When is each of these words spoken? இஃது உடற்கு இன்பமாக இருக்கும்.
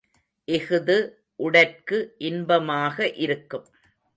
இஃது 0.47 0.95
உடற்கு 1.39 1.97
இன்பமாக 2.17 3.07
இருக்கும். 3.17 3.67